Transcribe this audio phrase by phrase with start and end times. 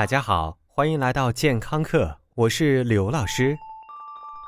[0.00, 3.54] 大家好，欢迎来到健康课，我是刘老师。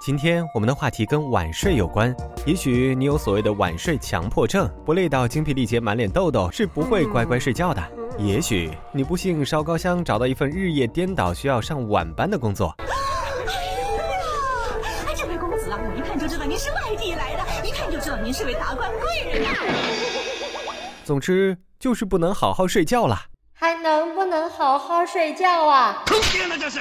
[0.02, 2.16] 今天我们的话题跟晚睡有关。
[2.46, 7.82] 也许你有所谓的晚睡强迫症，不累到精疲力竭、满脸痘痘，是不会乖乖睡觉的。
[8.16, 12.74] 也许你不幸烧高香，找到一份日夜颠倒、需要上晚班的工作。
[12.78, 12.86] 哎，
[15.14, 19.50] 这位公子啊，我一看就知道您是外地来的，一看就知道您是位达官贵人呀。
[21.04, 23.26] 总之就是不能好好睡觉了。
[23.82, 26.04] 还能不能好好睡觉啊？
[26.06, 26.78] 坑爹了这是！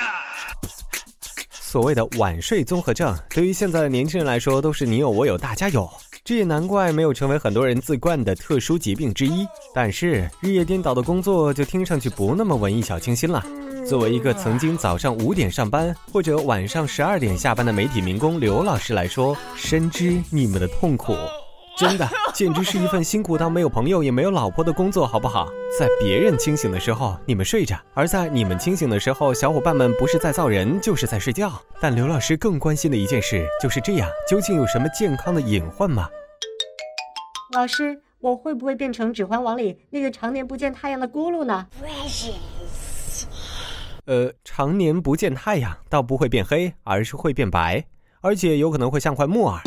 [1.49, 5.89] 所谓的晚睡综合症，对于现在的年轻人来说，都是你有我有大家有。
[6.23, 9.47] 这也难怪没有成为很多人自冠的特殊疾病之一。
[9.73, 13.43] 但是日夜颠倒的工作就听上去不那么文艺小清新了。
[13.83, 21.15] 作为一个曾经早上五点上班或者晚上十二点下班的媒体民工刘老师来说，深知你们的痛苦。
[21.81, 25.47] 真的， 简直是一份辛苦到没有朋友也没有老婆的工作，好不好？
[25.79, 31.51] 在别人清醒的时候，你们睡着；而在你们清醒的时候，小伙伴们不是在造人，就是在睡觉。
[31.79, 36.07] 但刘老师更关心的一件事就是这样，究竟有什么健康的隐患吗？
[37.55, 41.65] 老师，我会不会变成《指环王》里那个常年不见太阳的咕噜呢？
[44.05, 47.83] 呃，常年不见太阳，倒不会变黑，而是会变白，
[48.21, 49.59] 而且有可能会像块木耳。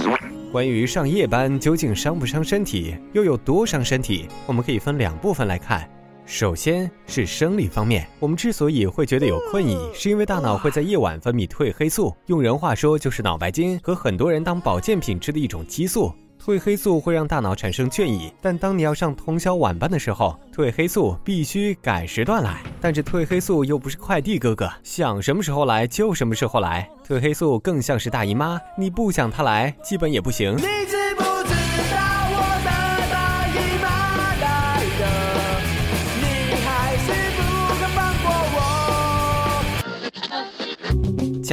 [0.54, 4.28] 关于上夜班究竟伤不伤身体，又有多伤身体？
[4.46, 5.90] 我们可以分两部分来看。
[6.26, 16.14] 首先是生理方面，我们之所以会觉得有困意，是因为大脑会在夜晚分泌褪黑素，用人话说就是脑白金，和很多人当保健品吃的一种激素。
[16.44, 22.60] 褪黑素会让大脑产生倦意，但当你要上通宵晚班的时候，褪黑素必须改时段来。
[22.82, 26.86] 但是褪黑素又不是快递哥哥，想什么时候来就什么时候来。
[27.08, 30.54] 褪黑素更像是大姨妈，你不想它来，基本也不行。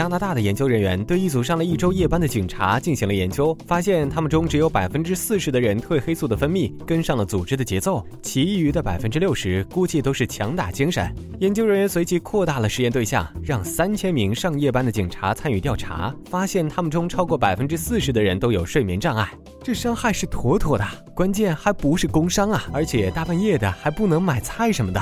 [0.02, 11.14] 加拿大的研究人员对一组上了一周夜班的警察进行了研究，发现他们中只有百分之四十的人褪黑素的分泌跟上了组织的节奏，其余的百分之六十估计都是强打精神。
[11.40, 19.30] 研究人员随即扩大了实验对象，让三千名上夜班的警察参与调查，发现他们中超过百分之四十的人都有睡眠障碍，
[19.64, 20.84] 这伤害是妥妥的。
[21.14, 25.00] 关键还不是工伤啊，而且大半夜的还不能买菜什么的。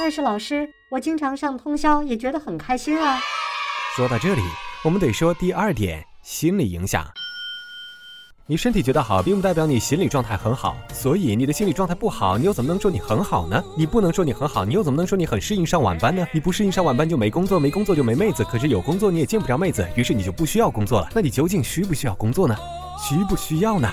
[0.00, 3.16] 但是老师，我经常上通宵，也觉得很开心啊。
[3.96, 4.42] 说到这里，
[4.84, 7.04] 我们得说第二点，心理影响。
[8.46, 10.76] 你身体觉得好，并不代表你心理状态很好。
[10.92, 13.60] 所以你的心理状态不好，你又怎么能说你很好呢？
[13.76, 16.24] 你不能说你很好，你又怎么能说你很适应上晚班呢？
[16.32, 18.44] 你不适应上晚班就没工作，没工作就没妹子。
[18.44, 21.08] 可是有工作你也见不着妹子，于是你就不需要工作了。
[21.12, 22.56] 那你究竟需不需要工作呢？
[22.96, 23.92] 需不需要呢？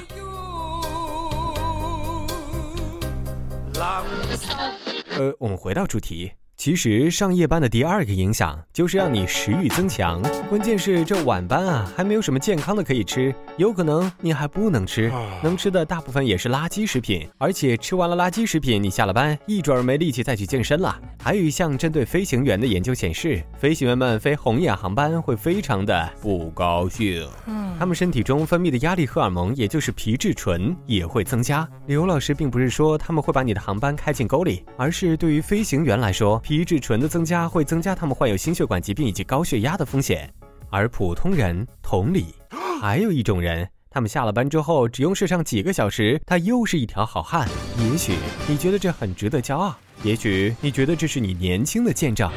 [5.17, 6.31] 呃，我们回到主题。
[6.57, 10.19] 其实上夜班的第二个影响就是让你食欲增强，
[10.49, 15.11] 关键是这晚班啊还没有什么健康的可以吃，有可能你还不能吃，
[15.43, 20.99] 能吃的大部分也是垃圾食品，而且吃完了垃圾食品，你下了班一准儿没力气再去健身了。
[21.23, 27.29] 还有一项针对飞行员的研究显示，飞行员们飞红眼航班会非常的不高兴，
[27.77, 31.67] 他们身体中分泌的压力荷尔蒙，也就是皮质醇也会增加。
[31.85, 36.41] 刘老师并不是说他们会把你的航班开进沟里，而是对于飞行员来说。
[36.47, 40.33] 皮质醇的增加会增加他们患有心血管疾病以及高血压的风险，
[40.69, 42.33] 而普通人同理，
[42.79, 47.49] 还有一种人，他们下了班之后只用睡上几个小时，他又是一条好汉。
[47.79, 48.13] 也许
[48.47, 52.31] 你觉得这很值得骄傲，也许你觉得这是你年轻的见证，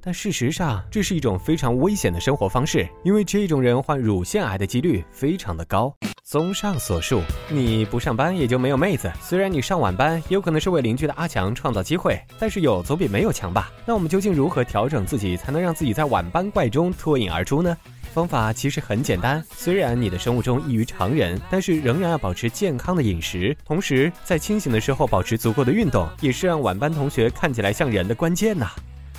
[0.00, 5.92] 但事实上这是一种非常危险的生活方式，因为这种人患乳腺癌的几率非常的高。
[6.30, 9.10] 综上所述，你不上班也就没有妹子。
[9.18, 13.72] 虽然你上晚班，有可能是为邻居的阿强创造机会，但是有总比没有强吧？
[13.86, 17.74] 那我们究竟如何调整自己，才能让自己在晚班怪中脱颖而出呢？
[18.12, 28.70] 方法其实很简单，虽然你的生物钟异于常人，但是仍然要保持健康的饮食，同时在清醒的时候保持足够的运动，也是让晚班同学看起来像人的关键呐。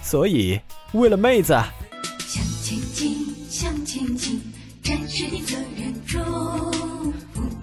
[0.03, 1.53] 所以，为了妹子，
[2.19, 4.39] 向前进，向前进，
[4.83, 6.98] 战士的责任重。